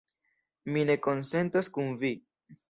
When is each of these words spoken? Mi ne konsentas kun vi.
Mi 0.71 0.85
ne 0.91 0.95
konsentas 1.09 1.71
kun 1.77 1.93
vi. 2.05 2.13